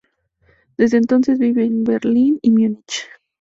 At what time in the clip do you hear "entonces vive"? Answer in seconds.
0.97-1.63